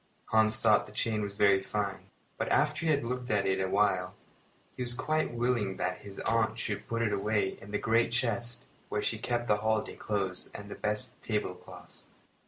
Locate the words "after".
2.51-2.87